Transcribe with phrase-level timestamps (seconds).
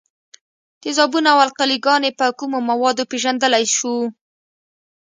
[0.81, 3.95] تیزابونه او القلي ګانې په کومو موادو پیژندلای شو؟